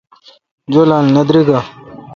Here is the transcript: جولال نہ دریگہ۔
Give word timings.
جولال 0.71 1.05
نہ 1.15 1.21
دریگہ۔ 1.27 1.59